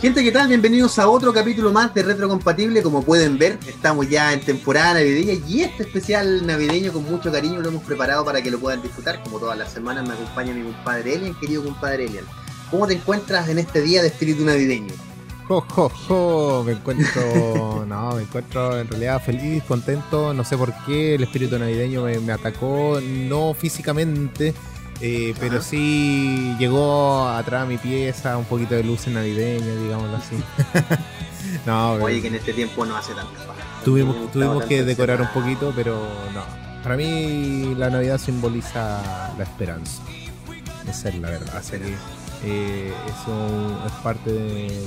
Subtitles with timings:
[0.00, 0.46] Gente, ¿qué tal?
[0.46, 2.84] Bienvenidos a otro capítulo más de Retrocompatible.
[2.84, 7.60] Como pueden ver, estamos ya en temporada navideña y este especial navideño con mucho cariño
[7.60, 9.20] lo hemos preparado para que lo puedan disfrutar.
[9.24, 12.24] Como todas las semanas me acompaña mi compadre Elian, querido compadre Elian.
[12.70, 14.94] ¿Cómo te encuentras en este día de espíritu navideño?
[15.48, 20.72] Jo, jo, jo, me encuentro, no, me encuentro en realidad feliz, contento, no sé por
[20.86, 24.54] qué el espíritu navideño me, me atacó, no físicamente,
[25.00, 30.36] eh, pero sí llegó atrás a mi pieza un poquito de luz navideña, digámoslo así.
[31.66, 33.32] no, Oye, que en este tiempo no hace tanto
[33.84, 35.96] Tuvimos, tuvimos que decorar un poquito, pero
[36.34, 36.42] no.
[36.82, 40.02] Para mí la Navidad simboliza la esperanza.
[40.88, 41.56] Esa es la verdad.
[41.56, 41.94] Así que
[42.44, 44.86] eh, eso es parte de,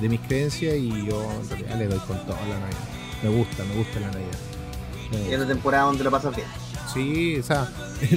[0.00, 2.78] de, mis creencias y yo en realidad le doy con toda la Navidad.
[3.22, 4.38] Me gusta, me gusta la Navidad.
[5.28, 6.48] ¿Y es la temporada donde lo pasas bien?
[6.92, 7.68] Sí, o sea,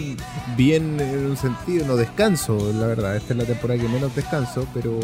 [0.58, 3.16] bien en un sentido, no descanso, la verdad.
[3.16, 5.00] Esta es la temporada que menos descanso, pero,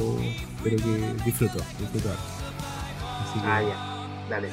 [0.64, 2.10] pero que disfruto, disfruto.
[3.22, 3.46] Así que...
[3.46, 4.50] Ah, ya, dale.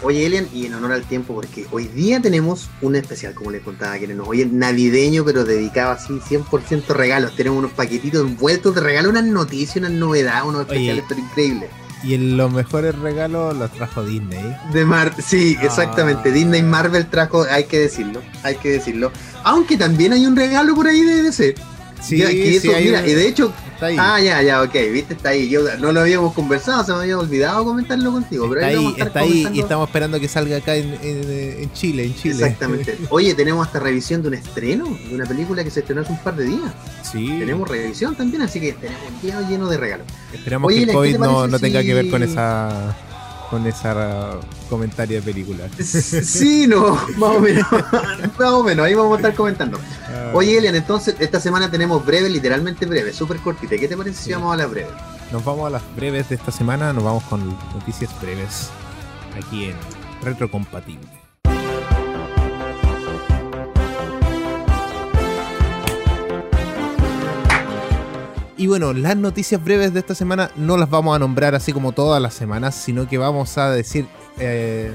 [0.00, 3.62] Oye, Elian, y en honor al tiempo, porque hoy día tenemos un especial, como les
[3.62, 7.34] contaba, que nos oye navideño, pero dedicado así 100% regalos.
[7.34, 11.70] Tenemos unos paquetitos envueltos de regalo, unas noticias, unas novedades, unos especiales, pero increíbles.
[12.02, 14.56] Y los mejores regalos los trajo Disney.
[14.72, 15.64] De Mar sí, ah.
[15.64, 16.30] exactamente.
[16.30, 19.10] Disney Marvel trajo, hay que decirlo, hay que decirlo.
[19.44, 21.54] Aunque también hay un regalo por ahí de DC.
[22.00, 25.48] Sí, sí mira, y de hecho, Ah, ya, ya, ok, viste, está ahí.
[25.48, 28.48] Yo no lo habíamos conversado, se me había olvidado comentarlo contigo.
[28.48, 32.34] Pero está ahí, está ahí y estamos esperando que salga acá en, Chile, en Chile.
[32.34, 32.98] Exactamente.
[33.10, 36.18] Oye, tenemos hasta revisión de un estreno, de una película que se estrenó hace un
[36.18, 36.72] par de días.
[37.02, 37.36] Sí.
[37.38, 40.06] Tenemos revisión también, así que tenemos lleno, lleno de regalos.
[40.32, 42.96] Esperamos que el COVID no, no tenga que ver con esa
[43.50, 45.68] con esa comentario de película.
[45.78, 47.66] Sí, no, más o menos.
[48.38, 49.78] más o menos, ahí vamos a estar comentando.
[50.08, 50.32] Ah.
[50.34, 53.76] Oye, Elian, entonces esta semana tenemos breve, literalmente breve, súper cortita.
[53.76, 54.92] ¿Qué te parece si vamos a las breves?
[55.32, 58.70] Nos vamos a las breves de esta semana, nos vamos con noticias breves
[59.36, 59.76] aquí en
[60.22, 61.17] Retrocompatible.
[68.58, 71.92] Y bueno, las noticias breves de esta semana no las vamos a nombrar así como
[71.92, 74.08] todas las semanas, sino que vamos a decir
[74.40, 74.92] eh,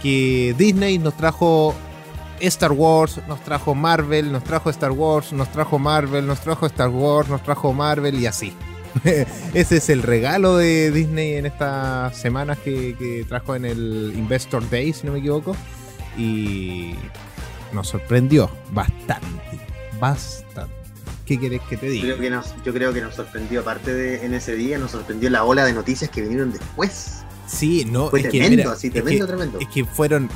[0.00, 1.74] que Disney nos trajo
[2.38, 6.90] Star Wars, nos trajo Marvel, nos trajo Star Wars, nos trajo Marvel, nos trajo Star
[6.90, 8.52] Wars, nos trajo Marvel y así.
[9.52, 14.92] Ese es el regalo de Disney en estas semanas que trajo en el Investor Day,
[14.92, 15.56] si no me equivoco.
[16.16, 16.94] Y
[17.72, 19.58] nos sorprendió bastante,
[19.98, 20.83] bastante.
[21.26, 22.06] ¿Qué querés que te diga?
[22.06, 24.90] Yo creo que nos, yo creo que nos sorprendió, aparte de en ese día, nos
[24.90, 27.24] sorprendió la ola de noticias que vinieron después.
[27.46, 29.58] Sí, no, fue tremendo, así, tremendo, tremendo.
[29.58, 30.28] Es que fueron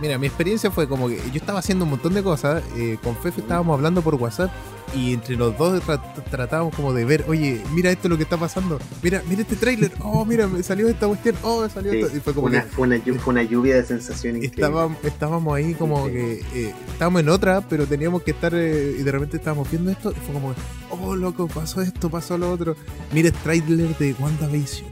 [0.00, 2.62] Mira, mi experiencia fue como que yo estaba haciendo un montón de cosas.
[2.76, 4.50] Eh, con Fefe estábamos hablando por WhatsApp
[4.94, 5.82] y entre los dos
[6.30, 8.78] tratábamos como de ver, oye, mira esto lo que está pasando.
[9.02, 9.92] Mira, mira este tráiler.
[10.00, 11.36] Oh, mira, me salió esta cuestión.
[11.42, 12.16] Oh, me salió esto.
[12.16, 12.86] Y fue como una, fue,
[13.26, 14.44] una, lluvia de sensaciones.
[14.44, 19.02] Estábamos, estábamos ahí como que eh, estábamos en otra, pero teníamos que estar eh, y
[19.02, 20.54] de repente estábamos viendo esto y fue como,
[20.90, 22.76] oh, loco, pasó esto, pasó lo otro.
[23.12, 24.88] Mira el tráiler de WandaVision.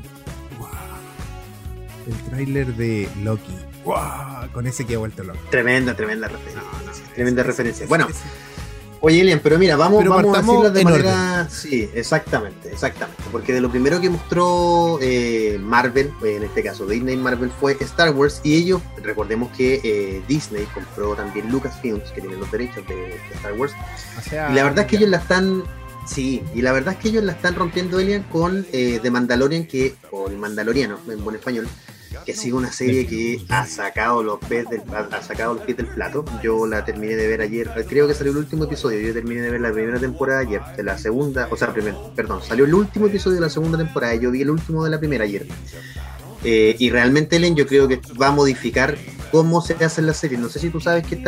[0.59, 0.69] Wow.
[2.07, 3.55] El tráiler de Loki
[3.87, 4.51] ¡Wow!
[4.53, 5.39] Con ese que ha vuelto loco.
[5.49, 6.63] Tremenda, tremenda referencia.
[7.15, 7.87] tremenda referencia.
[7.87, 8.09] Bueno,
[9.07, 11.49] oye, Elian, pero mira, vamos, vamos a decirlo de manera.
[11.49, 13.23] Sí, exactamente, exactamente.
[13.31, 18.11] Porque de lo primero que mostró eh, Marvel, en este caso Disney Marvel, fue Star
[18.11, 18.41] Wars.
[18.43, 23.53] Y ellos, recordemos que eh, Disney compró también Lucasfilms, que tiene los derechos de, Star
[23.53, 23.73] Wars.
[24.33, 25.63] y la verdad es que ellos la están.
[26.05, 29.67] Sí, y la verdad es que ellos la están rompiendo, Elian, con eh, The Mandalorian,
[29.67, 31.69] que, o el Mandaloriano, en buen español,
[32.25, 36.25] que sigue una serie que ha sacado los pies del, ha sacado del plato.
[36.43, 39.01] Yo la terminé de ver ayer, creo que salió el último episodio.
[39.01, 41.73] Yo terminé de ver la primera temporada ayer, de la segunda, o sea,
[42.15, 44.15] perdón, salió el último episodio de la segunda temporada.
[44.15, 45.47] Yo vi el último de la primera ayer.
[46.45, 48.97] Eh, y realmente, Ellen, yo creo que va a modificar
[49.33, 50.39] cómo se hace la serie.
[50.39, 51.23] No sé si tú sabes que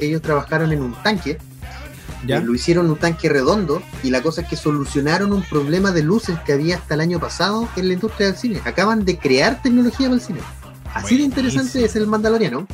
[0.00, 1.38] ellos trabajaron en un tanque
[2.26, 6.02] eh, lo hicieron un tanque redondo y la cosa es que solucionaron un problema de
[6.02, 8.60] luces que había hasta el año pasado en la industria del cine.
[8.64, 10.40] Acaban de crear tecnología para el cine.
[10.92, 12.66] Así de interesante es el Mandaloriano.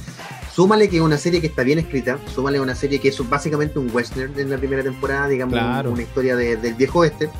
[0.52, 3.78] Súmale que es una serie que está bien escrita, súmale una serie que es básicamente
[3.78, 7.30] un western en la primera temporada, digamos, una historia del viejo oeste.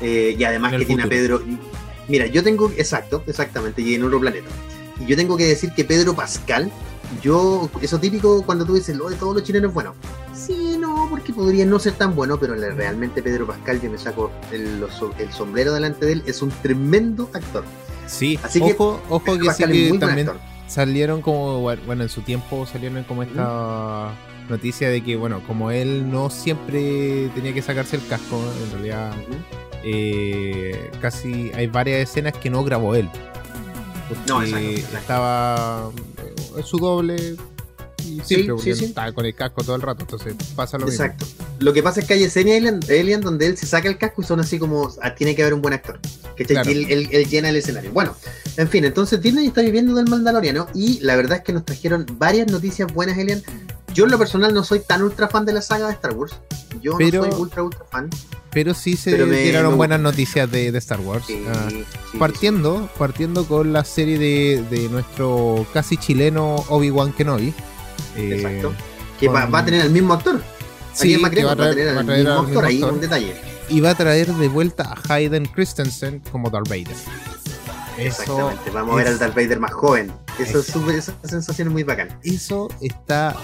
[0.00, 1.42] Eh, y además que tiene a Pedro.
[2.08, 4.48] Mira, yo tengo, exacto, exactamente, y en otro planeta.
[5.00, 6.70] Y yo tengo que decir que Pedro Pascal
[7.22, 9.94] yo, eso típico cuando tú dices lo de todos los chilenos, bueno,
[11.18, 14.86] porque podría no ser tan bueno, pero realmente Pedro Pascal, yo me saco el,
[15.32, 17.64] sombrero delante de él, es un tremendo actor.
[18.06, 20.30] Sí, Así ojo, que, ojo que sí que también
[20.68, 24.14] salieron como, bueno, en su tiempo salieron como esta
[24.48, 29.12] noticia de que, bueno, como él no siempre tenía que sacarse el casco, en realidad
[29.82, 33.10] eh, casi hay varias escenas que no grabó él.
[34.28, 35.90] no, estaba
[36.56, 37.36] eh, su doble
[38.24, 41.04] siempre sí, estaba con el casco todo el rato, entonces pasa lo mismo.
[41.04, 41.26] Exacto.
[41.58, 44.24] Lo que pasa es que hay escenas Alien, donde él se saca el casco y
[44.24, 45.98] son así como ah, tiene que haber un buen actor.
[46.36, 47.92] Que él, llena el escenario.
[47.92, 48.14] Bueno,
[48.56, 52.06] en fin, entonces Disney está viviendo del Mandaloriano y la verdad es que nos trajeron
[52.12, 53.42] varias noticias buenas, Alien.
[53.94, 56.34] Yo en lo personal no soy tan ultra fan de la saga de Star Wars.
[56.80, 58.08] Yo no soy ultra ultra fan.
[58.50, 61.26] Pero sí se tiraron buenas noticias de, Star Wars.
[61.48, 61.68] Ah,
[62.18, 67.52] partiendo, partiendo con la serie de, nuestro casi chileno Obi-Wan Kenobi.
[68.16, 68.72] Eh, Exacto.
[69.18, 70.40] Que va, a tener el mismo actor.
[70.92, 73.34] Sí, va, a traer, el mismo actor, ahí un detalle.
[73.68, 76.96] Y va a traer de vuelta a Hayden Christensen como Darth Vader.
[77.98, 80.12] Exactamente, vamos a ver al Darth Vader más joven.
[80.38, 82.16] Eso es esa sensación es muy bacana.
[82.22, 83.34] Eso está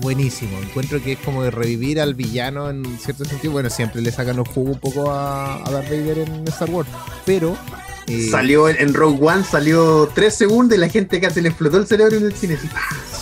[0.00, 0.58] buenísimo.
[0.58, 3.52] Encuentro que es como de revivir al villano en cierto sentido.
[3.52, 6.88] Bueno, siempre le sacan los jugos un poco a, Darth Vader en Star Wars,
[7.24, 7.56] pero
[8.10, 11.86] eh, salió en, Rogue One, salió tres segundos y la gente casi le explotó el
[11.86, 12.58] cerebro en el cine.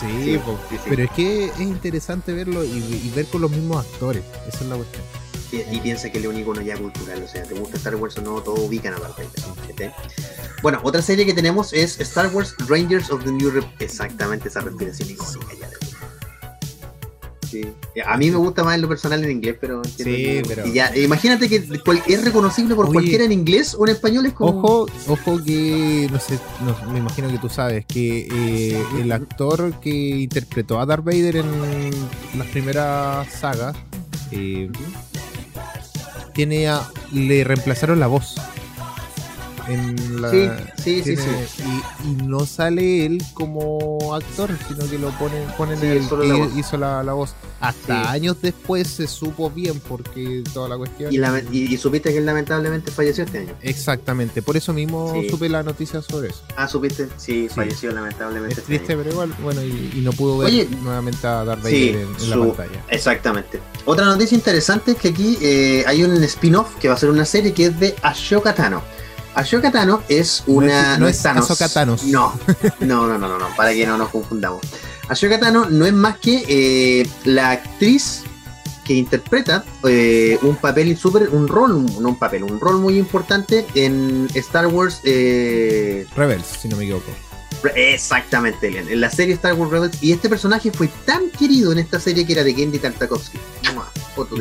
[0.00, 0.40] Sí,
[0.88, 4.22] pero es que es interesante verlo y, ver con los mismos actores.
[4.46, 5.04] Esa es la cuestión.
[5.50, 8.22] Y, piensa que es un icono ya cultural, o sea, te gusta Star Wars o
[8.22, 9.92] no, todo ubican a Darth Vader.
[10.62, 13.80] Bueno, otra serie que tenemos es Star Wars Rangers of the New Republic.
[13.80, 15.87] Exactamente esa respiración icónica ya
[17.50, 17.62] Sí.
[18.04, 19.82] A mí me gusta más en lo personal en inglés, pero.
[19.84, 20.66] Sí, pero...
[20.66, 24.26] Ya, imagínate que es reconocible por cualquiera en inglés o en español.
[24.26, 24.50] Es como...
[24.58, 26.08] Ojo, ojo que.
[26.12, 26.38] No sé,
[26.92, 31.90] me imagino que tú sabes que eh, el actor que interpretó a Darth Vader en
[32.36, 33.76] las primeras sagas.
[34.30, 34.70] Eh,
[36.34, 36.68] tiene
[37.12, 38.36] le reemplazaron la voz
[40.82, 41.62] sí, sí, sí,
[42.04, 47.02] Y, no sale él como actor, sino que lo ponen, ponen el que hizo la,
[47.12, 47.34] voz.
[47.60, 51.12] Hasta años después se supo bien porque toda la cuestión.
[51.52, 53.54] Y, supiste que él lamentablemente falleció este año.
[53.62, 56.42] Exactamente, por eso mismo supe la noticia sobre eso.
[56.56, 58.54] Ah, supiste, sí, falleció lamentablemente.
[58.54, 62.30] Es este triste, pero igual, bueno, y, no pudo ver nuevamente a Darth Vader en,
[62.30, 62.84] la pantalla.
[62.88, 63.60] Exactamente.
[63.84, 67.24] Otra noticia interesante es que aquí eh, hay un spin-off que va a ser una
[67.24, 68.82] serie que es de Ashoka Tano.
[69.38, 70.98] Ashoka Tano es una.
[70.98, 72.02] No es, no Thanos.
[72.02, 72.36] No,
[72.80, 74.60] no, no, no, no, para que no nos confundamos.
[75.08, 78.24] Ashoka Tano no es más que eh, la actriz
[78.84, 83.64] que interpreta eh, un papel super, un rol, no un papel, un rol muy importante
[83.76, 87.12] en Star Wars eh, Rebels, si no me equivoco.
[87.76, 90.02] Exactamente, en la serie Star Wars Rebels.
[90.02, 93.38] Y este personaje fue tan querido en esta serie que era de Gendy Tartakovsky.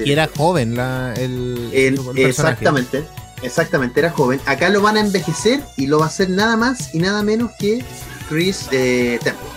[0.04, 1.72] Y era joven la, el,
[2.16, 3.06] Exactamente.
[3.42, 4.40] Exactamente, era joven.
[4.46, 7.52] Acá lo van a envejecer y lo va a hacer nada más y nada menos
[7.60, 7.84] que
[8.30, 9.48] Chris eh, Temple.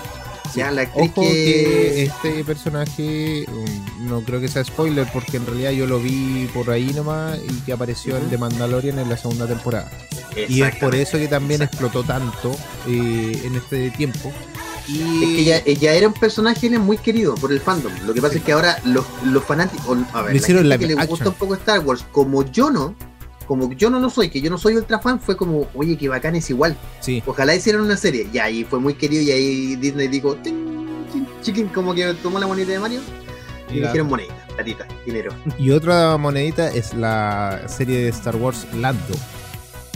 [0.55, 2.05] Ya, la Ojo que...
[2.05, 6.71] este personaje, um, no creo que sea spoiler, porque en realidad yo lo vi por
[6.71, 9.89] ahí nomás y que apareció el de Mandalorian en la segunda temporada.
[10.49, 12.57] Y es por eso que también explotó tanto
[12.89, 14.33] eh, en este tiempo.
[14.89, 15.45] Y...
[15.47, 17.93] Es que ya, era un personaje muy querido por el fandom.
[18.05, 21.29] Lo que pasa es que ahora los, los fanáticos, a ver, la que le gusta
[21.29, 22.95] un poco Star Wars, como yo no,
[23.51, 26.09] como yo no lo soy, que yo no soy ultra fan, fue como, oye, que
[26.09, 26.77] bacán es igual.
[27.01, 27.21] Sí.
[27.27, 28.29] Ojalá hicieran una serie.
[28.33, 30.37] Y ahí fue muy querido y ahí Disney dijo,
[31.43, 33.01] chiquín, como que tomó la moneda de Mario
[33.69, 35.35] y, dijeron monedita, platita, dinero.
[35.59, 39.17] Y otra monedita es la serie de Star Wars Lando.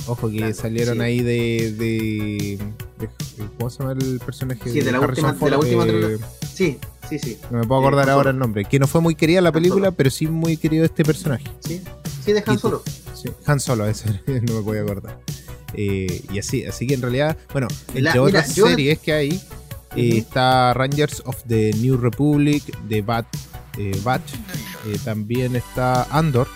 [0.09, 2.59] Ojo que salieron ahí de, de,
[3.58, 4.70] ¿Cómo se llama el personaje?
[4.70, 6.18] Sí, de, la última, de la última eh,
[6.52, 7.38] Sí, sí, sí.
[7.50, 8.64] No me puedo acordar ahora el nombre.
[8.64, 11.44] Que no fue muy querida la película, pero sí muy querido este personaje.
[11.61, 11.82] Sí,
[12.25, 12.82] sí, de Han Solo.
[13.46, 15.18] Han Solo, ese no me voy a acordar.
[15.76, 19.40] Eh, y así, así que en realidad, bueno, entre otras series que hay,
[19.96, 23.26] eh, está Rangers of the New Republic, de Bat,
[23.78, 24.34] eh, Batch,
[25.04, 26.46] también está Andor.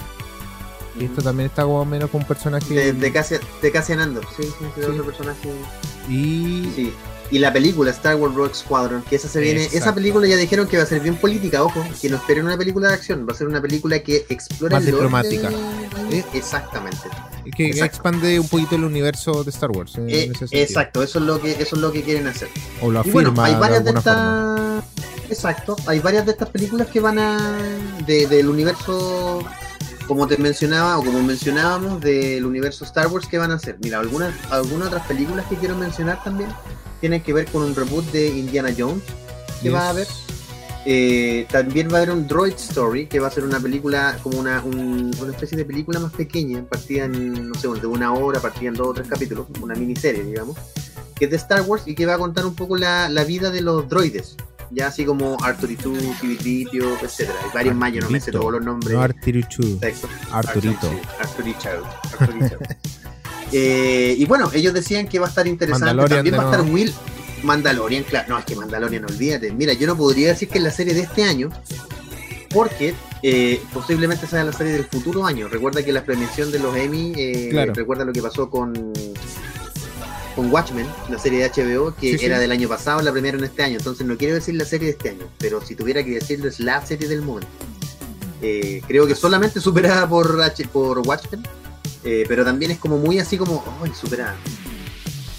[0.98, 2.74] Y esto también está como menos con un personaje.
[2.74, 4.80] De, de, Cassian, Andor, sí, sí, sí.
[4.82, 5.50] otro personaje.
[6.08, 6.70] Y.
[6.74, 6.94] Sí.
[7.30, 10.66] Y la película Star Wars Rogue Squadron, que esa se viene, esa película ya dijeron
[10.66, 13.34] que va a ser bien política, ojo, que no esperen una película de acción, va
[13.34, 15.50] a ser una película que explora más diplomática.
[16.32, 17.02] Exactamente.
[17.54, 19.92] Que expande un poquito el universo de Star Wars.
[19.98, 22.48] Eh, exacto, eso es lo que eso es lo que quieren hacer.
[22.80, 24.84] O lo afirma hay varias de, estas
[25.28, 27.58] Exacto, hay varias de estas películas que van a
[28.06, 29.44] del universo
[30.08, 33.76] como te mencionaba o como mencionábamos del universo Star Wars que van a hacer.
[33.80, 36.50] Mira, algunas algunas otras películas que quiero mencionar también
[37.00, 39.04] tiene que ver con un reboot de Indiana Jones
[39.62, 40.08] que va a haber.
[40.84, 44.38] Eh, también va a haber un Droid Story, que va a ser una película, como
[44.38, 48.68] una, una especie de película más pequeña, partida en, no sé, de una hora, partida
[48.68, 50.56] en dos o tres capítulos, una miniserie, digamos,
[51.14, 53.60] que es de Star Wars y que va a contar un poco la, vida de
[53.60, 54.36] los droides.
[54.70, 57.38] Ya así como Arturito, Civilitio, etcétera.
[57.44, 58.94] Hay varios más, yo no me sé todos los nombres.
[58.94, 59.78] No Arturichu.
[60.32, 60.90] Arturito.
[61.20, 61.68] Arturito.
[62.18, 62.58] Arturito.
[63.52, 66.08] eh, y bueno, ellos decían que va a estar interesante.
[66.08, 66.92] También va a estar Will.
[67.42, 68.28] Mandalorian, claro.
[68.30, 69.52] No, es que Mandalorian, olvídate.
[69.52, 71.50] Mira, yo no podría decir que es la serie de este año,
[72.50, 75.48] porque eh, posiblemente sea la serie del futuro año.
[75.48, 78.92] Recuerda que la premiación de los Emmy, eh, recuerda lo que pasó con
[80.38, 83.76] con Watchmen, la serie de HBO, que era del año pasado, la en este año.
[83.76, 86.60] Entonces no quiero decir la serie de este año, pero si tuviera que decirlo es
[86.60, 87.48] la serie del momento.
[88.40, 90.38] Eh, creo que solamente superada por,
[90.72, 91.42] por Watchmen,
[92.04, 94.36] eh, pero también es como muy así como, ¡ay, superada!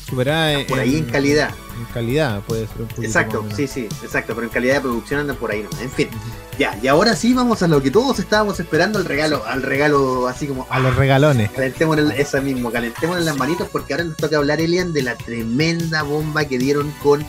[0.05, 4.35] Superada por ahí en calidad en calidad puede ser un poquito Exacto, sí, sí, exacto,
[4.35, 5.69] pero en calidad de producción andan por ahí, ¿no?
[5.79, 6.09] En fin,
[6.59, 10.27] ya, y ahora sí vamos a lo que todos estábamos esperando, al regalo, al regalo
[10.27, 10.67] así como...
[10.69, 11.49] A los regalones.
[11.51, 15.15] Calentemos esa mismo, calentemos en las manitos porque ahora nos toca hablar, Elian, de la
[15.15, 17.25] tremenda bomba que dieron con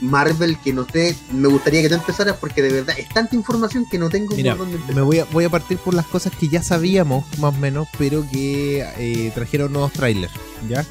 [0.00, 3.86] Marvel que no sé, me gustaría que tú empezaras porque de verdad es tanta información
[3.88, 6.48] que no tengo Mira, dónde Me voy a, voy a partir por las cosas que
[6.48, 10.34] ya sabíamos más o menos, pero que eh, trajeron nuevos trailers,
[10.68, 10.84] ¿ya?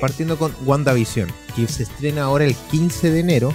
[0.00, 3.54] Partiendo con WandaVision, que se estrena ahora el 15 de enero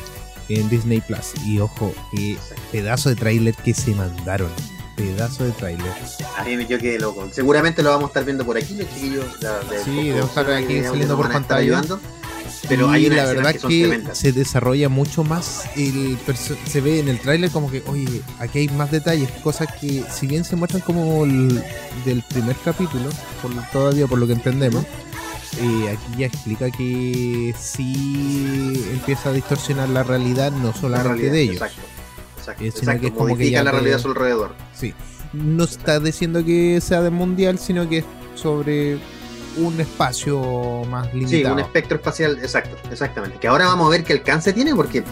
[0.49, 1.33] en Disney Plus.
[1.45, 2.37] Y ojo, qué
[2.71, 4.49] pedazo de tráiler que se mandaron.
[4.95, 5.91] Pedazo de tráiler.
[6.37, 7.27] A mí me quedé loco.
[7.31, 9.25] Seguramente lo vamos a estar viendo por aquí, los chiquillos.
[9.83, 11.81] sí, debo estar aquí saliendo por pantalla.
[12.69, 15.63] Pero hay la verdad que, se desarrolla mucho más.
[15.75, 16.17] El
[16.65, 20.27] se ve en el tráiler como que, oye, aquí hay más detalles, cosas que, si
[20.27, 21.61] bien se muestran como el,
[22.05, 23.09] del primer capítulo,
[23.41, 24.85] por, todavía por lo que entendemos,
[25.59, 31.55] eh, aquí ya explica que sí empieza a distorsionar la realidad, no solamente de ellos.
[31.55, 31.81] Exacto,
[32.37, 34.55] exacto, sino que es como que ya la realidad a su alrededor.
[34.73, 34.93] Sí.
[35.33, 38.05] No está diciendo que sea de mundial, sino que es
[38.35, 38.99] sobre
[39.57, 41.29] un espacio más limitado.
[41.29, 43.37] Sí, un espectro espacial, exacto, exactamente.
[43.39, 45.03] Que ahora vamos a ver qué alcance tiene, porque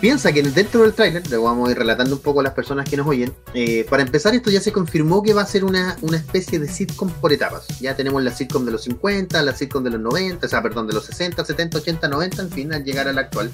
[0.00, 2.88] Piensa que dentro del tráiler, le vamos a ir relatando un poco a las personas
[2.88, 5.94] que nos oyen, eh, para empezar esto ya se confirmó que va a ser una,
[6.00, 7.66] una especie de sitcom por etapas.
[7.80, 10.86] Ya tenemos la sitcom de los 50, la sitcom de los 90, o sea, perdón,
[10.86, 13.50] de los 60, 70, 80, 90, en fin, al llegar al actual.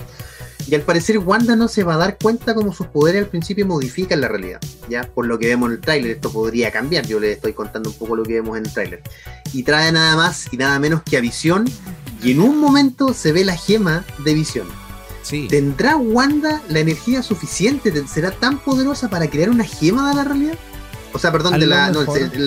[0.68, 3.66] Y al parecer Wanda no se va a dar cuenta como sus poderes al principio
[3.66, 4.60] modifican la realidad.
[4.88, 7.08] Ya, por lo que vemos en el tráiler, esto podría cambiar.
[7.08, 9.02] Yo les estoy contando un poco lo que vemos en el tráiler.
[9.52, 11.64] Y trae nada más y nada menos que a Visión.
[12.22, 14.85] Y en un momento se ve la gema de Visión
[15.48, 17.92] ¿Tendrá Wanda la energía suficiente?
[18.06, 20.58] ¿Será tan poderosa para crear una gema de la realidad?
[21.12, 22.04] O sea, perdón, de la, no,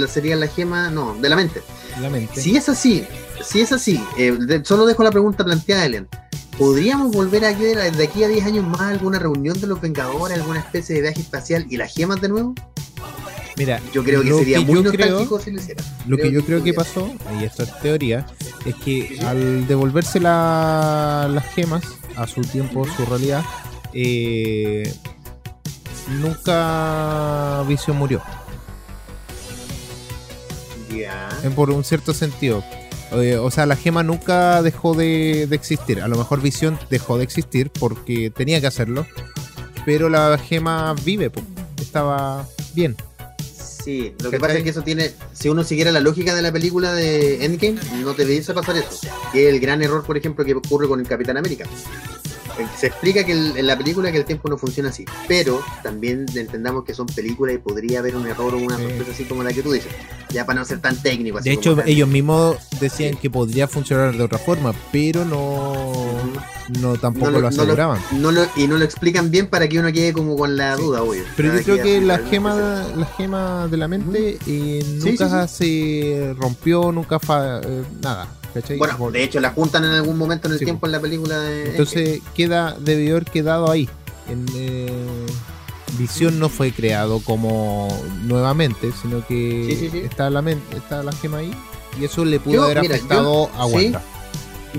[0.07, 1.61] sería la gema, no, de la mente.
[1.99, 2.39] La mente.
[2.39, 3.05] Si es así,
[3.43, 6.07] si es así, eh, solo dejo la pregunta planteada, Ellen.
[6.57, 10.37] ¿Podríamos volver a ver de aquí a 10 años más alguna reunión de los Vengadores,
[10.37, 12.53] alguna especie de viaje espacial y las gemas de nuevo?
[13.59, 15.83] Mira, yo creo que sería muy nostálgico si lo hiciera.
[16.07, 18.25] Lo que yo creo que pasó, y esto es teoría,
[18.65, 21.83] es que al devolverse las gemas,
[22.15, 23.43] a su tiempo, su realidad,
[23.93, 24.93] eh,
[26.21, 28.21] nunca Vision murió.
[30.95, 31.27] Ya.
[31.53, 32.63] Por un cierto sentido.
[33.11, 36.01] Eh, o sea, la gema nunca dejó de, existir.
[36.01, 39.05] A lo mejor Visión dejó de existir porque tenía que hacerlo.
[39.83, 41.29] Pero la gema vive,
[41.81, 42.95] estaba bien.
[43.83, 45.11] Sí, lo que pasa es que eso tiene.
[45.33, 49.07] Si uno siguiera la lógica de la película de Endgame, no te debería pasar eso.
[49.31, 51.65] Que es el gran error, por ejemplo, que ocurre con el Capitán América
[52.77, 56.83] se explica que en la película que el tiempo no funciona así, pero también entendamos
[56.83, 59.61] que son películas y podría haber un error o una sorpresa así como la que
[59.61, 59.91] tú dices,
[60.29, 61.39] ya para no ser tan técnico.
[61.39, 66.08] de hecho, ellos mismos decían que podría funcionar de otra forma, pero no,
[66.79, 67.99] no tampoco lo, aseguraban.
[68.13, 71.23] No y no lo explican bien para que uno quede como con la duda, obvio.
[71.35, 72.55] Pero yo creo que la gema,
[72.95, 77.19] la gema de la mente eh, nunca se rompió, nunca
[77.63, 78.27] eh, nada.
[78.77, 81.71] Bueno, de hecho la juntan en algún momento en el tiempo en la película de.
[81.71, 83.87] Entonces queda, debió haber quedado ahí.
[84.27, 85.25] En, eh,
[85.97, 87.87] Visión no fue creado como
[88.23, 91.51] nuevamente, sino que está la mente, está la gema ahí.
[91.99, 94.01] Y eso le pudo haber afectado a Wanda.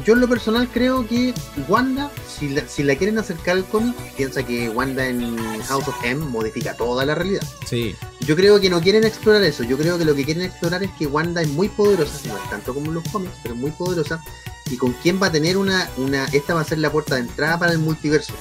[0.04, 1.35] Yo en lo personal creo que
[1.68, 6.04] Wanda, si la, si la quieren acercar al cómic, piensa que Wanda en House of
[6.04, 7.42] M modifica toda la realidad.
[7.66, 7.97] Sí.
[8.20, 9.64] Yo creo que no quieren explorar eso.
[9.64, 12.50] Yo creo que lo que quieren explorar es que Wanda es muy poderosa, no es
[12.50, 14.23] tanto como en los cómics, pero es muy poderosa.
[14.70, 16.26] Y con quién va a tener una, una.
[16.26, 18.32] Esta va a ser la puerta de entrada para el multiverso.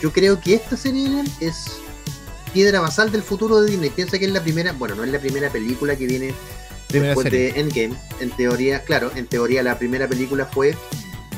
[0.00, 1.78] Yo creo que esta serie es
[2.52, 3.90] piedra basal del futuro de Disney.
[3.90, 6.34] Piensa que es la primera, bueno, no es la primera película que viene
[6.88, 7.94] después de Endgame.
[8.20, 10.74] En teoría, claro, en teoría la primera película fue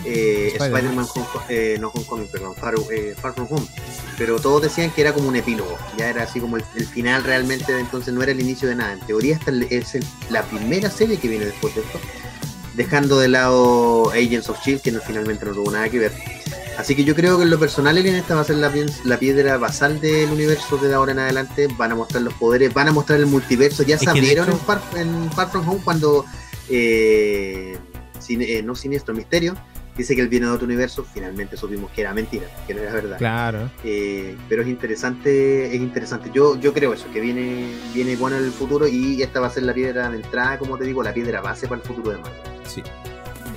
[0.05, 1.07] eh, Spider-Man,
[1.49, 2.55] eh, no Homecoming, perdón,
[2.91, 3.67] eh, Far, From Home.
[4.17, 7.79] Pero todos decían que era como un epílogo, ya era así como el, final realmente,
[7.79, 8.93] entonces no era el inicio de nada.
[8.93, 9.99] En teoría esta es
[10.31, 12.01] la primera serie que viene después de esto,
[12.75, 16.13] dejando de lado Agents of Shield, que no, finalmente no tuvo nada que ver.
[16.79, 19.59] Así que yo creo que en lo personal, en esta va a ser la, piedra
[19.59, 21.67] basal del universo de ahora en adelante.
[21.77, 23.83] Van a mostrar los poderes, van a mostrar el multiverso.
[23.83, 26.25] Ya sabieron en, Far, en Far From Home cuando
[26.71, 27.77] eh,
[28.29, 29.57] eh, no Siniestro Misterio
[29.99, 32.93] dice que él viene de otro universo, finalmente supimos que era mentira, que no era
[32.93, 33.19] verdad.
[33.19, 33.69] Claro.
[33.83, 36.31] Eh, pero es interesante, es interesante.
[36.33, 39.65] Yo, yo creo eso, que viene, viene bueno el futuro y esta va a ser
[39.65, 42.41] la piedra de entrada, como te digo, la piedra base para el futuro de Marvel.
[42.65, 42.83] Sí.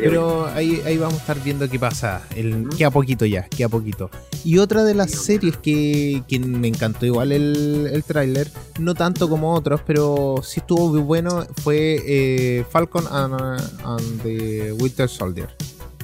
[0.02, 2.24] Pero ahí, ahí vamos a estar viendo qué pasa.
[2.36, 4.10] El, Que a poquito ya, que a poquito.
[4.44, 9.30] Y otra de las series que, que me encantó igual el, el tráiler, no tanto
[9.30, 15.50] como otros, pero sí estuvo muy bueno, fue eh, Falcon and the Winter Soldier.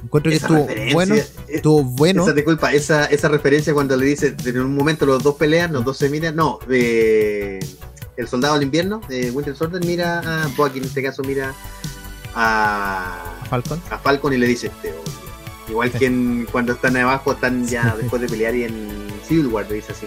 [0.03, 1.15] Encuentro que estuvo bueno.
[1.47, 2.23] Estuvo bueno.
[2.23, 5.83] Esa, disculpa, esa, esa referencia cuando le dice en un momento los dos pelean, los
[5.83, 6.35] dos se miran.
[6.35, 11.53] No, el soldado del invierno, de Winter Soldier, mira a Bucky, en este caso mira
[12.33, 13.81] a, Falcon.
[13.89, 14.93] A Falcon y le dice: este,
[15.69, 19.75] Igual que cuando están abajo, están ya después de pelear y en Civil War, le
[19.75, 20.05] dice así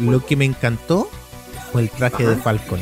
[0.00, 1.08] Lo que me encantó
[1.72, 2.80] fue el traje de Falcon.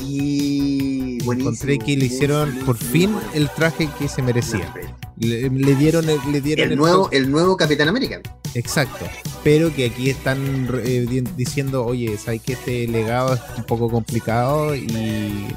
[0.00, 4.72] Y Encontré que le hicieron por fin el traje que se merecía.
[5.22, 8.20] Le, dieron, le dieron el, nuevo, el nuevo Capitán América.
[8.54, 9.06] Exacto.
[9.44, 14.74] Pero que aquí están eh, diciendo, oye, sabes que este legado es un poco complicado
[14.74, 15.48] y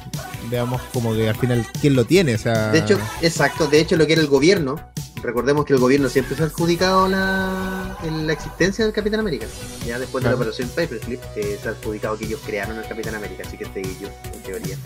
[0.50, 2.34] veamos como que al final quién lo tiene.
[2.34, 2.70] O sea...
[2.70, 3.66] De hecho, exacto.
[3.66, 4.76] De hecho, lo que era el gobierno
[5.22, 9.46] recordemos que el gobierno siempre se ha adjudicado la, la existencia del Capitán América.
[9.86, 13.42] Ya después de la operación Paperclip, se ha adjudicado que ellos crearon el Capitán América,
[13.46, 14.76] así que este ellos, en teoría.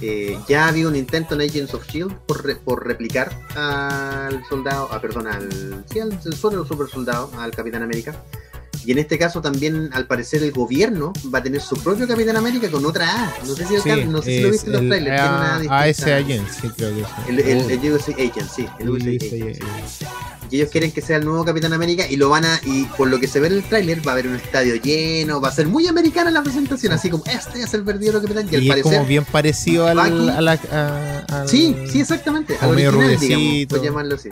[0.00, 4.88] Eh, ya ha habido un intento en Agents of Shield por, por replicar al soldado,
[4.92, 8.14] ah, perdón, al, sí, al, super soldado, al Capitán América.
[8.84, 12.36] Y en este caso también, al parecer, el gobierno va a tener su propio Capitán
[12.36, 13.34] América con otra A.
[13.46, 15.22] No sé si, el, no sé si lo viste en los trailers.
[15.70, 18.66] AS Agent, sí, creo que El, el, el USA Agent, sí.
[18.78, 19.62] El USA Agent.
[20.50, 23.08] Y ellos quieren que sea el nuevo Capitán América y lo van a, y por
[23.08, 25.52] lo que se ve en el tráiler, va a haber un estadio lleno, va a
[25.52, 28.48] ser muy americana la presentación, así como este es el verdadero Capitán.
[28.50, 32.56] Y, y es como bien parecido al, a la, Sí, sí, exactamente.
[32.60, 34.30] Al original, digamos, por llamarlo así.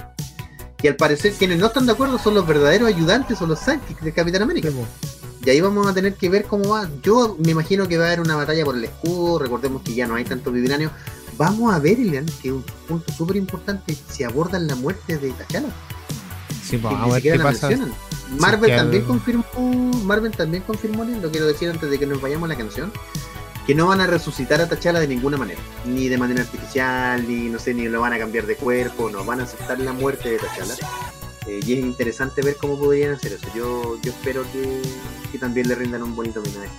[0.87, 4.13] Al parecer quienes no están de acuerdo son los verdaderos ayudantes o los sidekicks de
[4.13, 4.69] Capitán América.
[5.45, 6.89] Y ahí vamos a tener que ver cómo va.
[7.03, 9.39] Yo me imagino que va a haber una batalla por el escudo.
[9.39, 10.91] Recordemos que ya no hay tanto vibranium.
[11.39, 15.69] Vamos a ver, Elian, que un punto súper importante, si abordan la muerte de T'Challa.
[16.65, 17.69] Sí, vamos a ver qué pasa.
[18.39, 19.45] Marvel también confirmó,
[20.05, 22.91] Marvel también confirmó, lo quiero decir antes de que nos vayamos a la canción,
[23.67, 27.49] que no van a resucitar a T'Challa de ninguna manera, ni de manera artificial, ni
[27.49, 30.31] no sé, ni lo van a cambiar de cuerpo, no van a aceptar la muerte
[30.31, 30.75] de T'Challa.
[31.47, 33.47] Eh, y es interesante ver cómo podrían hacer eso.
[33.55, 34.83] Yo, yo espero que,
[35.33, 36.71] que también le rindan un bonito homenaje.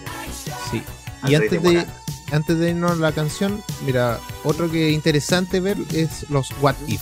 [0.72, 0.82] Sí.
[1.26, 1.86] Y antes de,
[2.32, 6.76] antes de irnos a la canción, mira, otro que es interesante ver es los What
[6.88, 7.02] If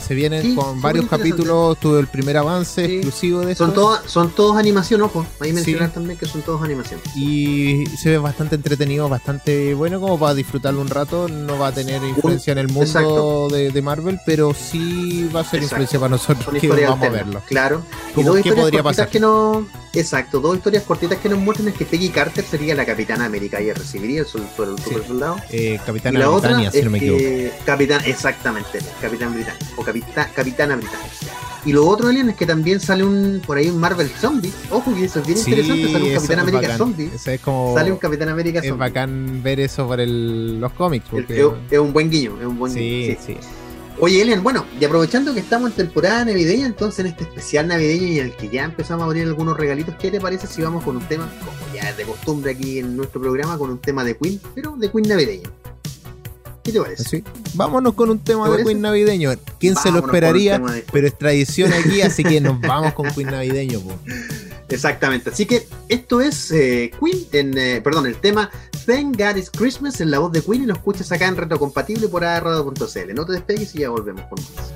[0.00, 3.66] se vienen con varios capítulos, tuve el primer avance exclusivo de eso.
[3.66, 5.26] Son, todos son todos animación, ojo.
[5.40, 7.00] Ahí mencionar también que son todos animación.
[7.14, 11.28] Y se ve bastante entretenido, bastante bueno como para disfrutarlo un rato.
[11.28, 15.62] No va a tener influencia en el mundo de, Marvel, pero sí va a ser
[15.62, 17.42] influencia para nosotros que vamos a verlo.
[17.46, 17.82] Claro.
[18.16, 19.08] y ¿Qué podría pasar?
[19.08, 22.84] Que no, exacto, dos historias cortitas que nos muestran es que Peggy Carter sería la
[22.84, 24.68] Capitana América y recibiría el, super
[25.06, 25.36] soldado.
[25.50, 27.56] Eh, Capitana Britannia, si no me equivoco.
[27.64, 31.08] Capitán, exactamente, Capitán Britannia o Capitán, Capitana Britannia.
[31.64, 34.52] Y lo otro, Alien, es que también sale un por ahí un Marvel Zombie.
[34.70, 35.92] Ojo, que eso es bien interesante.
[35.92, 37.10] Sale un Capitán América Zombie.
[37.12, 38.72] es como, sale un Capitán América Zombie.
[38.72, 41.06] Es bacán ver eso por el, los cómics.
[41.10, 41.44] Porque...
[41.70, 42.36] Es, un buen guiño.
[42.40, 43.36] Es un buen sí, sí.
[43.98, 48.06] Oye, Elian, bueno, y aprovechando que estamos en temporada navideña, entonces en este especial navideño
[48.06, 50.84] y en el que ya empezamos a abrir algunos regalitos, ¿qué te parece si vamos
[50.84, 54.04] con un tema, como ya es de costumbre aquí en nuestro programa, con un tema
[54.04, 55.50] de Queen, pero de Queen navideño?
[56.66, 57.04] ¿Qué te parece?
[57.04, 57.24] Sí.
[57.54, 59.30] Vámonos con un tema de Queen navideño.
[59.60, 60.60] ¿Quién se lo esperaría?
[60.92, 63.80] Pero es tradición aquí, así que nos vamos con Queen navideño.
[64.68, 65.30] Exactamente.
[65.30, 68.50] Así que esto es eh, Queen, en, eh, perdón, el tema
[68.84, 72.08] Thank God It's Christmas en la voz de Queen y lo escuchas acá en Retrocompatible
[72.08, 73.14] por arrado.cl.
[73.14, 74.75] No te despegues y ya volvemos con más.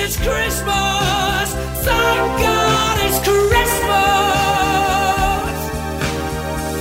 [0.00, 1.52] it's Christmas.
[1.84, 3.58] Thank God it's Christmas.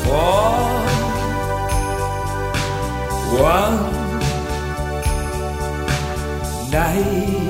[0.08, 0.88] One,
[3.42, 3.78] one
[6.72, 7.47] night.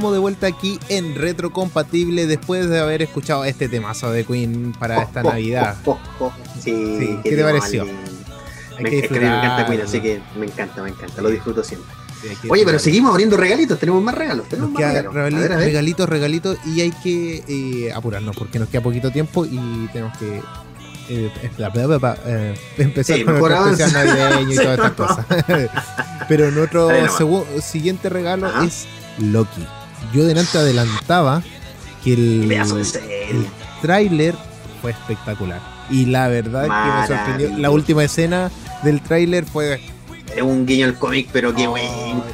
[0.00, 4.98] Estamos de vuelta aquí en Retrocompatible después de haber escuchado este temazo de Queen para
[4.98, 5.76] oh, esta oh, Navidad.
[5.84, 7.84] Oh, sí, ¿qué te pareció?
[7.84, 11.92] Me, es que me encanta Queen, así que me encanta, me encanta, lo disfruto siempre.
[12.48, 14.48] Oye, pero seguimos abriendo regalitos, tenemos más regalos.
[14.48, 15.12] Tenemos más regalos.
[15.12, 20.38] Regalitos, regalitos, y hay que eh, apurarnos porque nos queda poquito tiempo y tenemos que
[21.10, 25.26] eh, eh, empezar con el especial navideño y todas estas cosas.
[26.26, 26.88] pero nuestro
[27.60, 28.86] siguiente regalo es
[29.18, 29.66] Loki.
[30.12, 31.42] Yo delante adelantaba
[32.02, 33.46] que el, el
[33.82, 34.34] tráiler
[34.80, 35.60] fue espectacular.
[35.90, 37.58] Y la verdad que me sorprendió.
[37.58, 38.50] La última escena
[38.82, 39.80] del tráiler fue...
[40.34, 42.24] Es un guiño al cómic, pero qué bueno.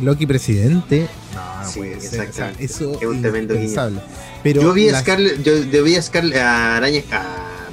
[0.00, 1.08] Loki presidente.
[1.34, 2.30] No, puede ser.
[2.58, 4.00] eso es un tremendo guiño.
[4.42, 7.02] Pero yo vi a Scarlett, yo, vi a Scarlett, a Araña,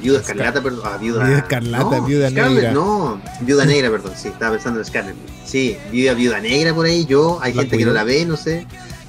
[0.02, 0.82] Viuda Escarlata, perdón.
[0.86, 2.72] Ah, viuda, viuda Escarlata, Viuda Negra.
[2.72, 4.14] No, Viuda Negra, perdón.
[4.16, 5.16] Sí, estaba pensando en Scarlett.
[5.46, 7.06] Sí, Viuda, Viuda Negra por ahí.
[7.06, 8.66] Yo, hay gente que no la ve, no sé.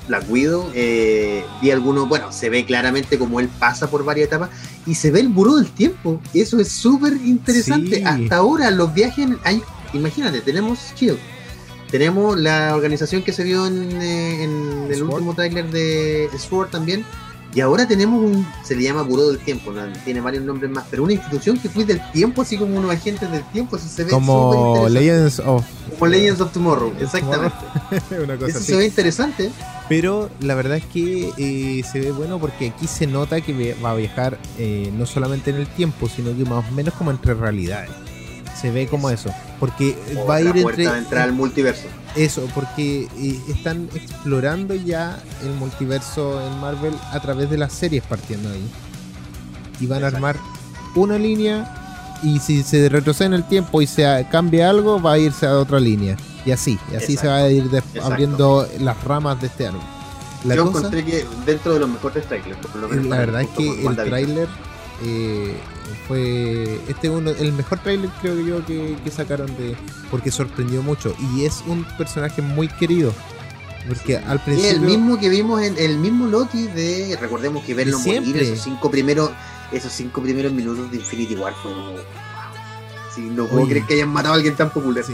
[0.08, 0.70] La cuido.
[0.74, 4.50] Eh, vi algunos, bueno, se ve claramente como él pasa por varias etapas
[4.86, 6.20] y se ve el buró del tiempo.
[6.34, 8.04] Eso es súper interesante.
[8.04, 9.28] Hasta ahora, los viajes.
[9.44, 11.18] Hay, imagínate, tenemos Shield.
[11.90, 14.44] Tenemos la organización que se vio en, eh,
[14.90, 17.04] el último tráiler de Sword también
[17.52, 19.72] Y ahora tenemos un, se le llama Buró del Tiempo,
[20.04, 23.30] tiene varios nombres más, pero una institución que fue del tiempo, así como unos agentes
[23.30, 25.64] del tiempo, eso se ve como Legends of
[25.98, 27.56] como Legends of Tomorrow, exactamente.
[28.22, 29.50] una cosa eso se ve interesante.
[29.88, 33.90] Pero la verdad es que eh, se ve bueno porque aquí se nota que va
[33.90, 37.34] a viajar eh, no solamente en el tiempo, sino que más o menos como entre
[37.34, 37.90] realidades.
[38.60, 39.96] Se ve como eso, porque
[40.28, 46.40] va a ir entre entrar al multiverso eso, porque eh, están explorando ya el multiverso
[46.44, 48.68] en Marvel a través de las series partiendo ahí.
[49.80, 50.36] Y van a armar
[50.94, 55.18] una línea y si se retrocede en el tiempo y se cambia algo, va a
[55.18, 56.16] irse a otra línea.
[56.44, 57.70] Y así, y así se va a ir
[58.02, 59.82] abriendo las ramas de este árbol.
[60.44, 62.58] Yo encontré que dentro de los mejores trailers,
[63.06, 64.48] la verdad es que el trailer
[65.02, 65.54] eh,
[66.06, 69.76] fue este uno el mejor trailer creo que yo que, sacaron de
[70.10, 71.14] porque sorprendió mucho.
[71.34, 73.12] Y es un personaje muy querido
[73.88, 77.98] porque al principio el mismo que vimos en el mismo Loki de recordemos que verlo
[77.98, 79.30] morir esos cinco primeros
[79.72, 81.72] esos cinco primeros minutos de Infinity War fue
[83.22, 85.04] no puedo creer que hayan matado a alguien tan popular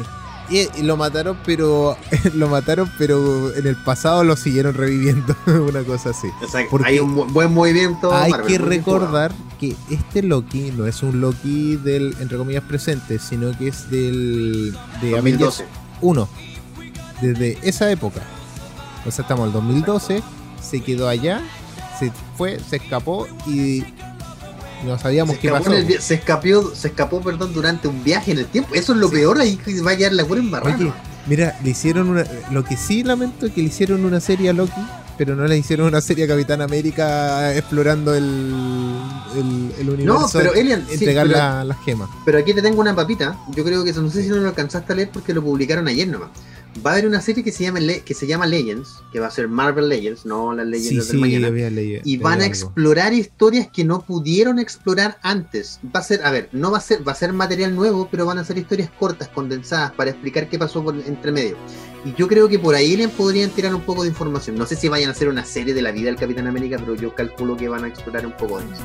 [0.49, 1.97] y, lo mataron, pero
[2.35, 6.29] lo mataron, pero en el pasado lo siguieron reviviendo, una cosa así.
[6.71, 8.15] Porque hay un buen movimiento.
[8.15, 13.57] Hay que recordar que este Loki no es un Loki del, entre comillas, presente, sino
[13.57, 15.65] que es del de Avengers
[16.01, 16.29] 1.
[17.21, 18.21] Desde esa época.
[19.07, 20.23] O sea, estamos en el 2012,
[20.61, 21.41] se quedó allá,
[21.99, 23.85] se fue, se escapó y
[24.85, 25.71] no sabíamos qué pasó.
[26.01, 28.75] se escapó, se escapó, perdón, durante un viaje en el tiempo.
[28.75, 30.51] Eso es lo peor, ahí va a quedar la pura en
[31.27, 32.25] mira, le hicieron una.
[32.51, 34.81] Lo que sí lamento es que le hicieron una serie a Loki,
[35.19, 38.55] pero no le hicieron una serie a Capitán América explorando el,
[39.79, 40.21] el, universo.
[40.21, 42.09] No, pero Elian, entregar las gemas.
[42.25, 43.37] Pero aquí te tengo una papita.
[43.55, 45.89] Yo creo que eso no sé si no lo alcanzaste a leer porque lo publicaron
[45.89, 46.31] ayer nomás
[46.85, 49.31] va a haber una serie que se llama que se llama Legends, que va a
[49.31, 51.49] ser Marvel Legends, no las Legends del mañana.
[52.05, 55.81] y van a explorar historias que no pudieron explorar antes.
[55.95, 58.27] Va a ser, a ver, no va a ser, va a ser material nuevo, pero
[58.27, 61.57] van a ser historias cortas, condensadas, para explicar qué pasó por entre medio.
[62.05, 64.57] Y yo creo que por ahí le podrían tirar un poco de información.
[64.57, 66.95] No sé si vayan a hacer una serie de la vida del Capitán América, pero
[66.95, 68.83] yo calculo que van a explorar un poco de eso.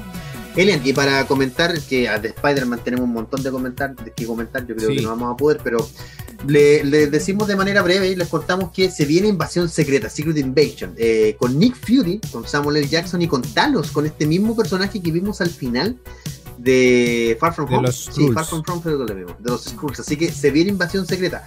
[0.55, 4.75] Elian, y para comentar que de Spider-Man tenemos un montón de comentar, que comentar, yo
[4.75, 5.87] creo que no vamos a poder, pero
[6.47, 10.93] le, decimos de manera breve y les contamos que se viene Invasión Secreta, Secret Invasion,
[10.97, 12.87] eh, con Nick Fury, con Samuel L.
[12.87, 15.97] Jackson y con Talos, con este mismo personaje que vimos al final
[16.57, 17.91] de Far From Home.
[17.91, 19.99] sí, Far From Home lo de los Skrulls.
[19.99, 21.45] Así que se viene Invasión Secreta.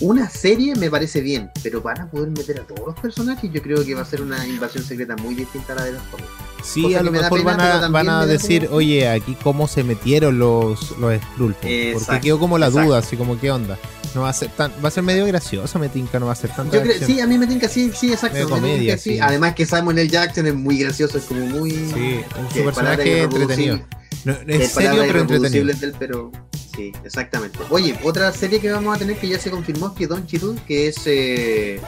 [0.00, 3.50] Una serie me parece bien, pero van a poder meter a todos los personajes.
[3.50, 6.02] Yo creo que va a ser una invasión secreta muy distinta a la de los
[6.02, 6.55] cómics.
[6.66, 10.98] Sí, a lo mejor van a, van a decir, oye, aquí cómo se metieron los,
[10.98, 11.20] los.
[11.38, 13.78] Porque quedó como la duda, así como qué onda.
[14.14, 16.36] No va a ser tan, va a ser medio gracioso, me tinca, no va a
[16.36, 16.70] ser tan
[17.04, 18.48] Sí, a mí me tinca, sí, sí, exacto.
[18.48, 19.18] comedia, sí.
[19.20, 20.08] Además que Samuel L.
[20.08, 21.70] Jackson es muy gracioso, es como muy.
[21.70, 23.80] Sí, un personaje entretenido.
[24.26, 25.92] No, es serio, pero entretenido.
[26.00, 26.32] pero
[26.74, 27.60] sí, exactamente.
[27.70, 30.56] Oye, otra serie que vamos a tener que ya se confirmó es que Don Chiru,
[30.66, 31.80] que es eh,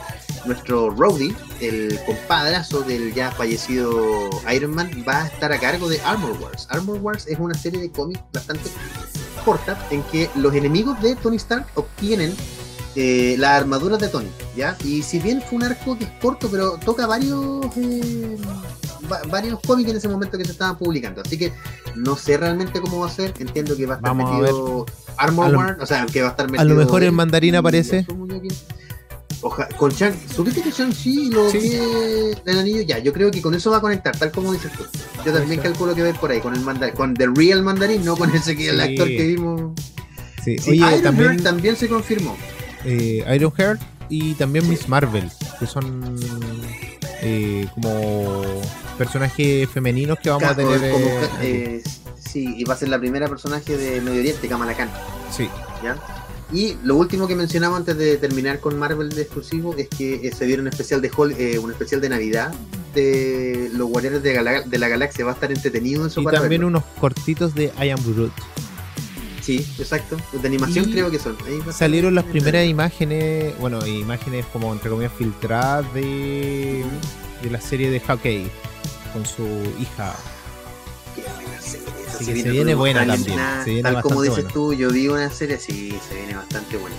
[0.45, 6.01] nuestro Rowdy, el compadrazo del ya fallecido Iron Man, va a estar a cargo de
[6.03, 6.69] Armor Wars.
[6.71, 8.71] Armor Wars es una serie de cómics bastante
[9.45, 12.33] corta en que los enemigos de Tony Stark obtienen
[12.95, 14.77] eh, las armaduras de Tony, ¿ya?
[14.85, 18.37] Y si bien fue un arco que es corto, pero toca varios eh,
[19.29, 21.23] varios cómics en ese momento que se estaban publicando.
[21.23, 21.53] Así que
[21.97, 23.35] no sé realmente cómo va a ser.
[23.39, 26.63] Entiendo que va a estar metido Armor War, o sea, que va a estar metido.
[26.63, 28.07] A lo mejor el mandarín aparece.
[29.77, 31.79] con Shang, ¿supiste que Shang-Chi lo sí.
[32.45, 32.83] el anillo?
[32.83, 34.85] Ya, yo creo que con eso va a conectar, tal como dices tú.
[35.25, 38.17] Yo también calculo que ver por ahí, con el mandarín, con The Real Mandarín, no
[38.17, 39.73] con ese que el actor que vimos.
[40.45, 42.37] Sí, Oye, también, también se confirmó.
[42.85, 46.19] Eh, Iron Heart y también Miss Marvel, que son
[47.23, 48.43] eh, como
[48.97, 50.81] personajes femeninos que vamos a tener.
[50.83, 51.83] Eh, eh,
[52.19, 54.91] sí, y va a ser la primera personaje de Medio Oriente, Kamala Khan.
[55.31, 55.49] Sí.
[55.83, 55.97] ¿Ya?
[56.53, 60.47] Y lo último que mencionamos antes de terminar con Marvel de exclusivo es que se
[60.47, 61.11] viene un especial de
[61.59, 62.55] un especial de Navidad
[62.95, 65.25] de los Guardianes de, la Galaxia.
[65.25, 68.33] Va a estar entretenido eso Y también unos cortitos de I Am Groot.
[69.49, 70.19] Sí, exacto.
[70.31, 71.35] De animación creo que son.
[71.73, 76.85] salieron las primeras imágenes, bueno, imágenes como entre comillas filtradas de,
[77.43, 78.51] de la serie de Hawkeye
[79.15, 79.47] con su
[79.81, 80.15] hija.
[82.11, 83.83] se, viene, buena también.
[83.83, 86.97] tal como dices tú, yo vi una serie, sí, se viene bastante buena.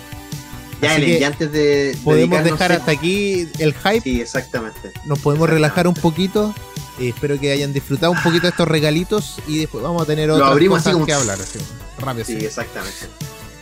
[0.82, 1.96] Ya, y antes de.
[2.04, 4.02] Podemos dejar hasta aquí el hype.
[4.02, 4.92] Sí, exactamente.
[5.06, 6.56] Nos podemos relajar un poquito.
[7.00, 10.32] Eh, espero que hayan disfrutado un poquito de estos regalitos y después vamos a tener
[10.32, 11.40] otras cosas que hablar.
[11.40, 11.60] Así
[12.00, 12.26] rápido.
[12.26, 13.08] Sí, exactamente.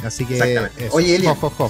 [0.03, 1.19] Así que, oye,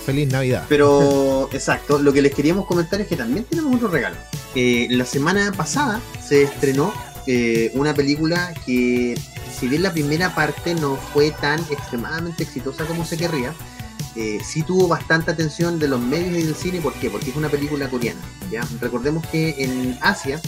[0.05, 0.65] feliz Navidad.
[0.67, 4.17] Pero, exacto, lo que les queríamos comentar es que también tenemos otro regalo.
[4.53, 6.93] la semana pasada se estrenó
[7.29, 9.19] eh, una película que,
[9.57, 13.53] si bien la primera parte no fue tan extremadamente exitosa como se querría,
[14.15, 16.79] eh, sí tuvo bastante atención de los medios y del cine.
[16.79, 17.09] ¿Por qué?
[17.09, 18.21] Porque es una película coreana.
[18.49, 18.65] ¿ya?
[18.79, 20.41] Recordemos que en Asia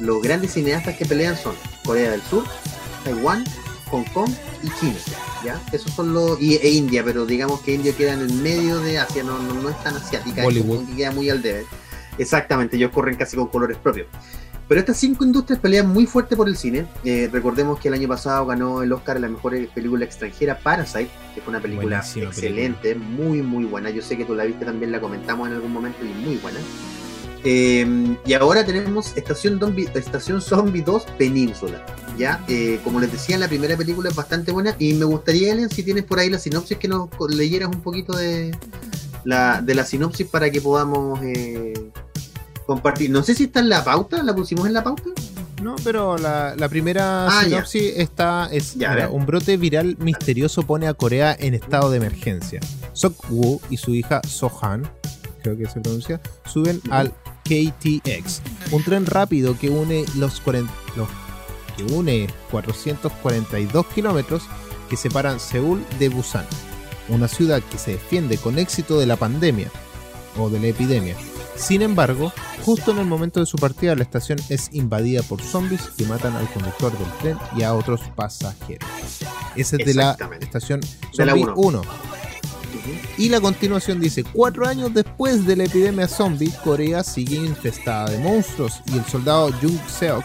[0.00, 2.44] los grandes cineastas que pelean son Corea del Sur,
[3.04, 3.44] Taiwán,
[3.90, 4.30] Hong Kong
[4.62, 4.96] y China.
[5.44, 5.60] ¿ya?
[5.72, 6.40] Esos son los.
[6.40, 9.68] Y, e India, pero digamos que India queda en el medio de Asia, no, no,
[9.68, 10.42] es tan asiática,
[10.96, 11.64] queda muy al debe.
[12.18, 14.06] Exactamente, ellos corren casi con colores propios.
[14.68, 16.86] Pero estas cinco industrias pelean muy fuerte por el cine.
[17.04, 21.08] Eh, recordemos que el año pasado ganó el Oscar a la mejor película extranjera, Parasite,
[21.34, 23.90] que fue una película excelente, muy, muy buena.
[23.90, 26.58] Yo sé que tú la viste también, la comentamos en algún momento y muy buena.
[27.48, 31.86] Eh, y ahora tenemos Estación Zombie, Estación Zombie 2 Península.
[32.18, 32.44] ¿ya?
[32.48, 35.84] Eh, como les decía, la primera película es bastante buena y me gustaría, Ellen, si
[35.84, 38.50] tienes por ahí la sinopsis, que nos leyeras un poquito de
[39.22, 41.20] la, de la sinopsis para que podamos
[42.66, 43.10] compartir.
[43.10, 45.10] No sé si está en la pauta, ¿la pusimos en la pauta?
[45.62, 48.76] No, pero la, primera ah, sinopsis está es
[49.10, 52.58] un brote viral misterioso pone a Corea en estado de emergencia.
[52.92, 54.82] Sok Woo y su hija Sohan,
[55.42, 57.14] creo que se pronuncia, suben al
[57.46, 61.08] KTX, un tren rápido que une los, los
[61.76, 64.42] que une 442 kilómetros
[64.90, 66.46] que separan Seúl de Busan,
[67.08, 69.70] una ciudad que se defiende con éxito de la pandemia
[70.38, 71.16] o de la epidemia
[71.56, 72.32] sin embargo,
[72.64, 76.36] justo en el momento de su partida, la estación es invadida por zombies que matan
[76.36, 78.88] al conductor del tren y a otros pasajeros.
[79.56, 80.80] Esa es de la estación
[81.14, 81.82] Zombie 1.
[83.18, 88.18] Y la continuación dice, cuatro años después de la epidemia zombie, Corea sigue infestada de
[88.18, 90.24] monstruos y el soldado Jung Seok,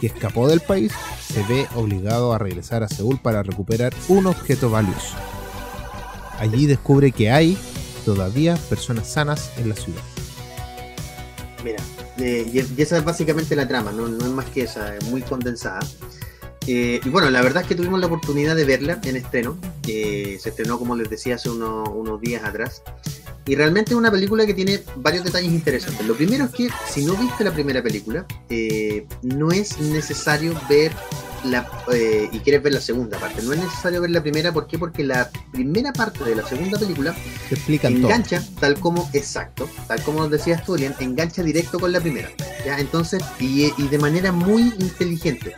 [0.00, 0.92] que escapó del país,
[1.32, 5.16] se ve obligado a regresar a Seúl para recuperar un objeto valioso.
[6.38, 7.58] Allí descubre que hay
[8.04, 10.02] todavía personas sanas en la ciudad.
[11.64, 11.82] Mira,
[12.18, 15.80] eh, y, esa es básicamente la trama, no, es más que esa, es muy condensada.
[16.66, 19.56] Eh, y bueno, la verdad es que tuvimos la oportunidad de verla en estreno.
[19.84, 22.82] se estrenó, como les decía, hace unos días atrás.
[23.46, 26.04] Y realmente es una película que tiene varios detalles interesantes.
[26.04, 30.90] Lo primero es que si no viste la primera película, eh, no es necesario ver
[31.92, 33.42] eh, y quieres ver la segunda parte.
[33.42, 34.78] No es necesario ver la primera, ¿por qué?
[34.78, 37.14] Porque la primera parte de la segunda película
[37.48, 42.30] explica engancha, tal como, exacto, tal como nos decías tú, engancha directo con la primera.
[42.64, 42.80] ¿ya?
[42.80, 45.54] Entonces, y, de manera muy inteligente.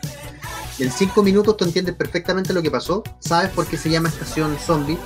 [0.79, 4.57] En cinco minutos tú entiendes perfectamente lo que pasó, sabes por qué se llama estación
[4.65, 4.97] zombie.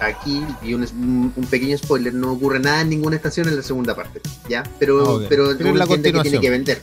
[0.00, 4.20] Aquí, y un, pequeño spoiler, no ocurre nada en ninguna estación en la segunda parte,
[4.48, 4.62] ¿ya?
[4.78, 6.82] Pero, pero, pero la que tiene que vender.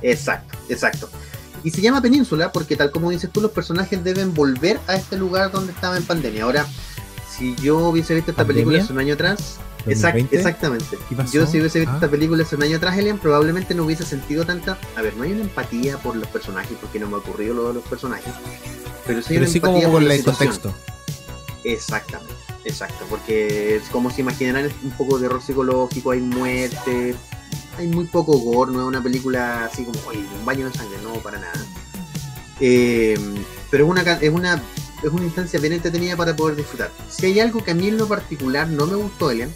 [0.00, 1.08] Exacto, exacto.
[1.64, 5.16] Y se llama Península porque tal como dices tú, los personajes deben volver a este
[5.16, 6.44] lugar donde estaba en pandemia.
[6.44, 6.66] Ahora,
[7.36, 10.98] si yo hubiese visto esta película hace un año atrás, exactamente.
[11.32, 11.96] Yo si hubiese visto ah.
[11.96, 14.78] esta película hace un año atrás, Elian, probablemente no hubiese sentido tanta...
[14.96, 17.68] A ver, no hay una empatía por los personajes porque no me ha ocurrido lo
[17.68, 18.32] de los personajes.
[19.06, 20.74] Pero sí hay una empatía por el contexto.
[21.64, 23.04] Exactamente, exacto.
[23.08, 27.14] Porque es como si imaginaran un poco de error psicológico, hay muerte,
[27.76, 30.98] hay muy poco gore, no es una película así como, oye, un baño de sangre,
[31.02, 31.66] no, para nada.
[32.60, 33.18] Eh,
[33.70, 34.62] pero es una, es una
[35.02, 36.90] es una instancia bien entretenida para poder disfrutar.
[37.08, 39.52] Si hay algo que a mí en lo particular no me gustó, Elian,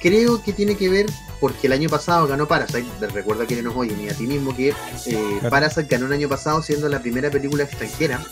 [0.00, 1.06] creo que tiene que ver
[1.40, 4.74] porque el año pasado ganó Parasite, recuerda que nos oyen y a ti mismo que
[5.06, 8.24] eh, Parasite ganó el año pasado siendo la primera película extranjera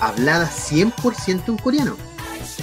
[0.00, 1.96] hablada 100% en coreano.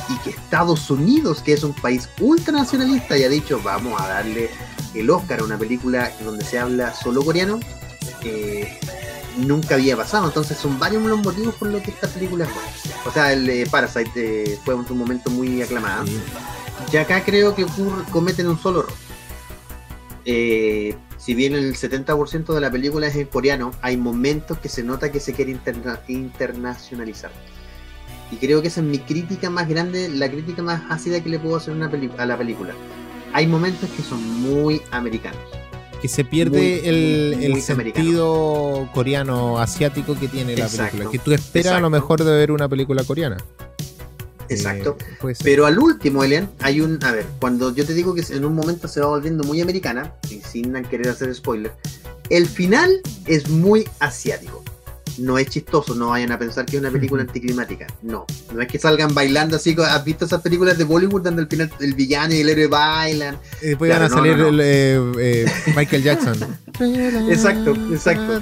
[0.09, 4.49] Y que Estados Unidos, que es un país ultranacionalista, haya dicho vamos a darle
[4.93, 7.59] el Oscar a una película donde se habla solo coreano,
[8.23, 8.77] eh,
[9.37, 10.27] nunca había pasado.
[10.27, 12.69] Entonces son varios los motivos por los que esta película es buena.
[13.05, 16.03] O sea, el eh, Parasite eh, fue un momento muy aclamada.
[16.91, 17.65] Y acá creo que
[18.11, 18.93] cometen un solo error.
[21.17, 25.11] si bien el 70% de la película es en coreano, hay momentos que se nota
[25.11, 25.57] que se quiere
[26.07, 27.31] internacionalizar.
[28.31, 31.39] Y creo que esa es mi crítica más grande, la crítica más ácida que le
[31.39, 32.73] puedo hacer una a la película
[33.35, 35.41] hay momentos que son muy americanos.
[36.05, 41.09] Que se pierde el, sentido coreano asiático que tiene la película.
[41.09, 43.37] Que tú esperas a lo mejor de ver una película coreana.
[44.47, 44.97] Exacto.
[45.27, 47.03] Eh, Pero al último, Elian, hay un.
[47.03, 50.13] A ver, cuando yo te digo que en un momento se va volviendo muy americana,
[50.29, 51.71] y sin querer hacer spoiler,
[52.29, 54.63] el final es muy asiático
[55.17, 57.87] no es chistoso, no vayan a pensar que es una película anticlimática.
[58.01, 59.75] No, no es que salgan bailando así.
[59.79, 63.37] ¿Has visto esas películas de Bollywood donde al final el villano y el héroe bailan?
[63.61, 65.45] Y después van a salir eh, eh,
[65.75, 66.37] Michael Jackson.
[67.29, 68.41] exacto, exacto.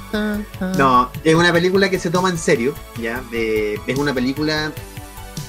[0.78, 3.24] No, es una película que se toma en serio, ¿ya?
[3.32, 4.72] es una película.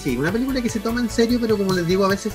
[0.03, 2.35] Sí, una película que se toma en serio, pero como les digo, a veces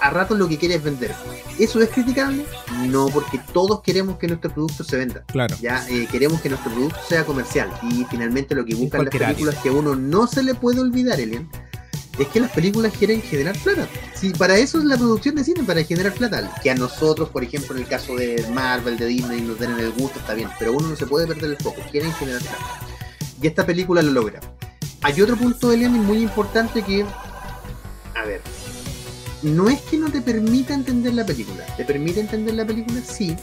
[0.00, 1.14] a rato lo que quiere es vender.
[1.58, 2.44] ¿Eso es criticable?
[2.86, 5.24] No, porque todos queremos que nuestro producto se venda.
[5.26, 5.56] Claro.
[5.60, 7.70] Ya eh, queremos que nuestro producto sea comercial.
[7.90, 11.20] Y finalmente lo que buscan las películas que a uno no se le puede olvidar,
[11.20, 11.48] Elian,
[12.18, 13.88] es que las películas quieren generar plata.
[14.14, 16.50] Si para eso es la producción de cine, para generar plata.
[16.62, 19.92] Que a nosotros, por ejemplo, en el caso de Marvel, de Disney, nos den el
[19.92, 20.48] gusto, está bien.
[20.58, 21.80] Pero uno no se puede perder el foco.
[21.90, 22.80] Quieren generar plata.
[23.40, 24.40] Y esta película lo logra.
[25.02, 27.04] Hay otro punto Elian muy importante que.
[28.16, 28.40] A ver.
[29.42, 31.64] No es que no te permita entender la película.
[31.76, 33.00] ¿Te permite entender la película?
[33.00, 33.36] Sí.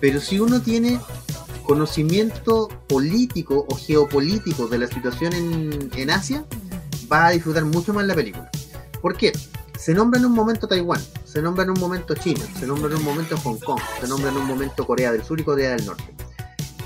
[0.00, 0.98] Pero si uno tiene
[1.64, 6.44] conocimiento político o geopolítico de la situación en, en Asia,
[7.10, 8.50] va a disfrutar mucho más la película.
[9.00, 9.32] ¿Por qué?
[9.78, 12.96] Se nombra en un momento Taiwán, se nombra en un momento China, se nombra en
[12.96, 15.84] un momento Hong Kong, se nombra en un momento Corea del Sur y Corea del
[15.84, 16.14] Norte.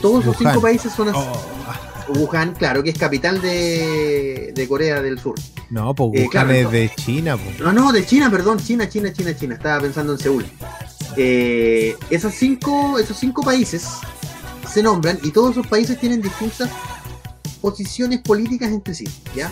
[0.03, 1.19] Todos esos cinco países son así.
[1.19, 1.90] Oh.
[2.13, 5.35] Wuhan, claro, que es capital de, de Corea del Sur.
[5.71, 7.39] No, pues eh, Wuhan es de China.
[7.59, 9.55] No, no, de China, perdón, China, China, China, China.
[9.55, 10.47] Estaba pensando en Seúl.
[11.17, 13.87] Eh, esos, cinco, esos cinco países
[14.73, 16.71] se nombran y todos esos países tienen distintas
[17.61, 19.51] posiciones políticas entre sí, ¿ya?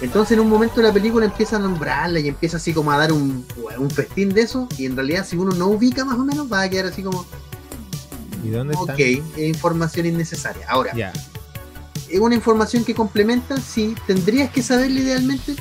[0.00, 3.12] Entonces en un momento la película empieza a nombrarla y empieza así como a dar
[3.12, 3.44] un,
[3.78, 6.62] un festín de eso y en realidad si uno no ubica más o menos va
[6.62, 7.26] a quedar así como...
[8.42, 10.66] ¿Y dónde Ok, es información innecesaria.
[10.66, 10.92] Ahora,
[12.08, 13.60] ¿es una información que complementa?
[13.60, 13.94] Sí.
[14.06, 15.56] ¿Tendrías que saberla idealmente?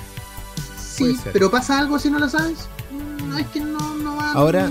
[0.77, 2.67] Sí, pero ¿pasa algo si no lo sabes?
[3.25, 3.79] No es que no,
[4.33, 4.69] Ahora,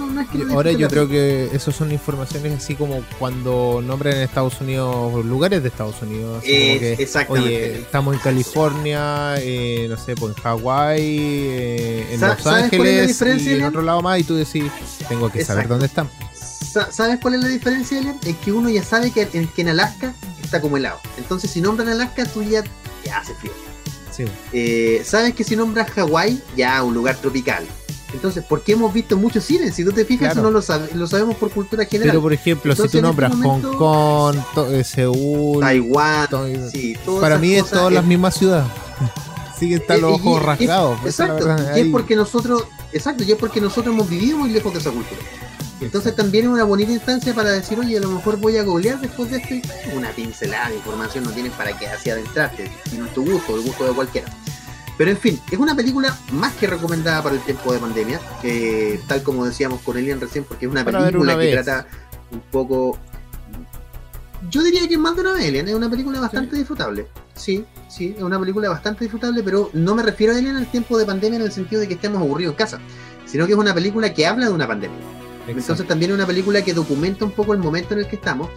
[0.51, 5.63] ahora yo creo que eso son informaciones así como cuando nombran en Estados Unidos lugares
[5.63, 6.43] de Estados Unidos.
[6.45, 7.49] exactamente.
[7.49, 13.53] Oye, estamos en California, eh, no sé, pues en Hawái, eh, en Los Ángeles y
[13.53, 14.65] en otro lado más y tú decís,
[15.09, 16.09] tengo que saber dónde están.
[16.91, 18.19] ¿Sabes cuál es la diferencia, Elian?
[18.25, 20.15] Es que uno ya sabe que en, que en Alaska
[20.49, 20.99] está como helado.
[21.17, 22.65] Entonces, si nombran Alaska, tú ya,
[23.05, 23.53] ya hace frío.
[24.11, 24.25] Sí.
[24.53, 27.65] Eh, ¿Sabes que si nombras Hawái, ya un lugar tropical?
[28.15, 29.75] Entonces, ¿por qué hemos visto muchos cines?
[29.75, 30.63] Si tú te fijas, no lo,
[30.95, 32.13] lo, sabemos por cultura general.
[32.13, 34.37] Pero, por ejemplo, si tú nombras este Hong Kong,
[34.71, 36.29] eh, Seúl, Taiwán,
[37.21, 38.71] para mí es todas las mismas ciudades.
[39.59, 40.99] Siguen están los ojos rasgados.
[41.05, 44.79] exacto, y es porque nosotros, exacto, y es porque nosotros hemos vivido muy lejos de
[44.79, 45.21] esa cultura.
[45.81, 49.01] Entonces también es una bonita instancia para decir, oye, a lo mejor voy a googlear
[49.01, 49.55] después de esto
[49.95, 53.63] una pincelada de información no tienes para que así adentrarte, no es tu gusto, el
[53.63, 54.29] gusto de cualquiera.
[54.97, 58.21] Pero en fin, es una película más que recomendada para el tiempo de pandemia,
[59.07, 61.87] tal como decíamos con Elian recién, porque es una película que trata
[62.33, 62.99] un poco...
[64.51, 67.07] Yo diría que es más de una vez, es una película bastante disfrutable.
[67.35, 70.99] Sí, sí, es una película bastante disfrutable, pero no me refiero a Elian al tiempo
[70.99, 72.81] de pandemia en el sentido de que estemos aburridos en casa,
[73.25, 74.99] sino que es una película que habla de una pandemia.
[75.57, 78.49] Entonces también es una película que documenta un poco el momento en el que estamos.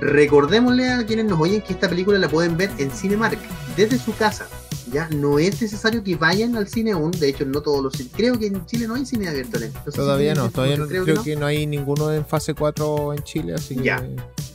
[0.00, 3.38] Recordémosle a quienes nos oyen que esta película la pueden ver en Cinemark,
[3.76, 4.46] desde su casa.
[4.92, 8.38] Ya no es necesario que vayan al cine aún, de hecho no todos los creo
[8.38, 9.58] que en Chile no hay cine abierto.
[9.94, 11.46] todavía no, todavía no, creo, que, no.
[11.46, 14.06] hay ninguno en fase 4 en Chile, así ya.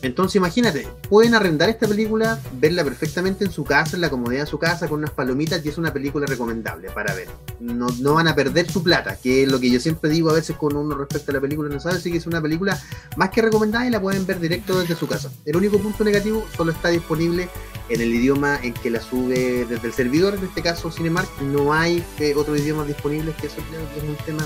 [0.04, 4.48] Entonces imagínate, pueden arrendar esta película, verla perfectamente en su casa, en la comodidad de
[4.48, 7.28] su casa, con unas palomitas, y es una película recomendable para ver.
[7.60, 10.34] No, no van a perder su plata, que es lo que yo siempre digo a
[10.34, 12.80] veces con uno respecto a la película, no sabe si que es una película
[13.16, 15.32] más que recomendada y la pueden ver directo desde su casa.
[15.46, 17.50] El único punto negativo solo está disponible
[17.90, 21.74] en el idioma en que la sube desde el servidor, en este caso Cinemark, no
[21.74, 24.46] hay eh, otros idiomas disponibles, que eso creo que es un tema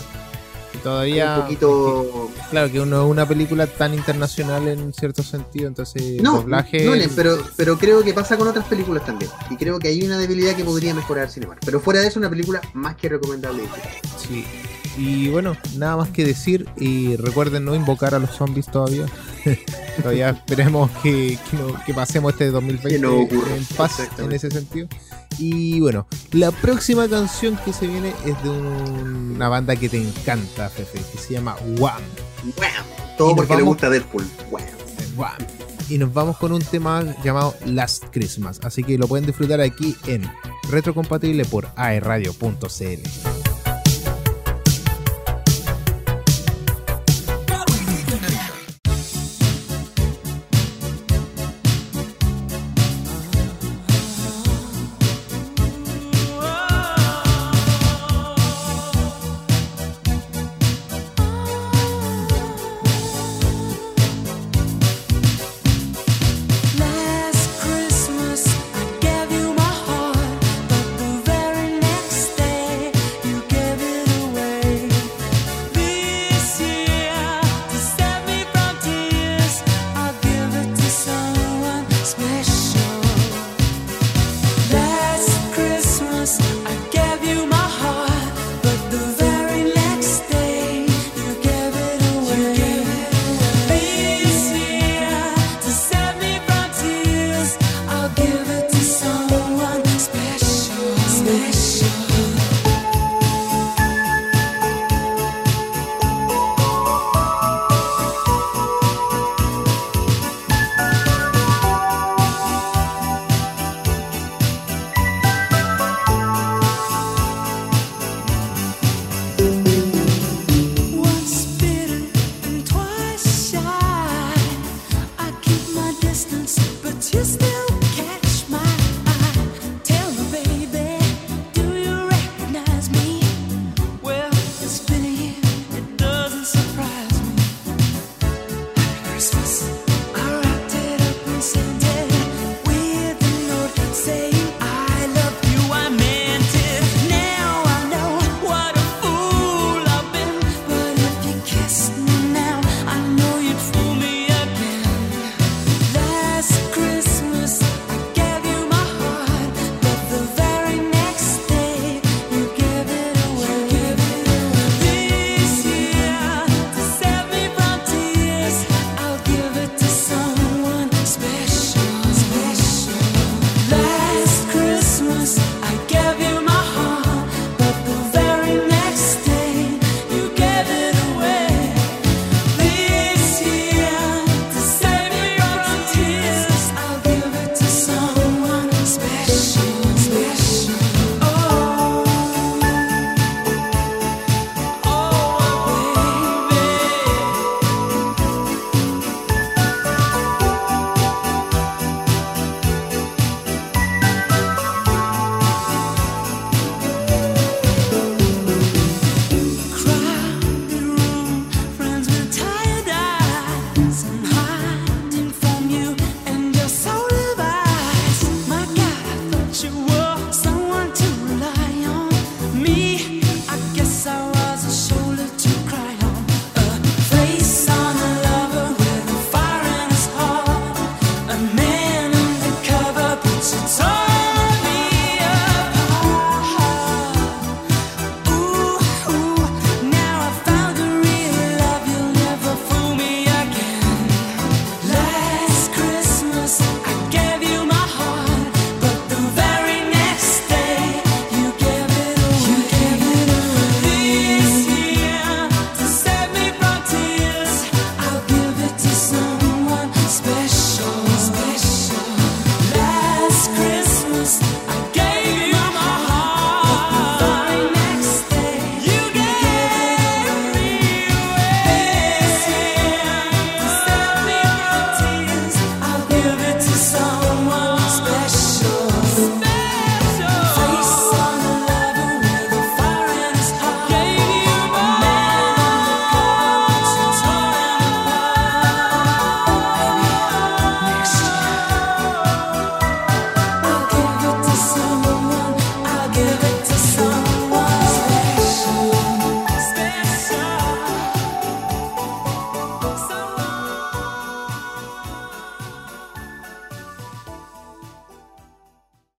[0.84, 6.22] todavía un poquito claro que uno es una película tan internacional en cierto sentido entonces
[6.24, 9.90] no, doblaje no pero pero creo que pasa con otras películas también y creo que
[9.90, 13.10] hay una debilidad que podría mejorar Cinemark pero fuera de eso una película más que
[13.10, 13.64] recomendable
[14.18, 14.46] sí
[14.98, 16.68] y bueno, nada más que decir.
[16.78, 19.06] Y recuerden no invocar a los zombies todavía.
[19.98, 21.38] todavía esperemos que,
[21.86, 23.08] que, pasemos este 2020
[23.56, 24.88] en paz en ese sentido.
[25.38, 30.70] Y bueno, la próxima canción que se viene es de una banda que te encanta,
[30.70, 32.02] Fefe, que se llama Wham.
[32.58, 32.86] Wham.
[33.18, 34.26] Todo porque le gusta Deadpool.
[34.50, 34.64] Wham.
[35.16, 35.38] Wham.
[35.90, 38.60] Y nos vamos con un tema llamado Last Christmas.
[38.64, 40.24] Así que lo pueden disfrutar aquí en
[40.70, 43.51] Retrocompatible por aerradio.cl.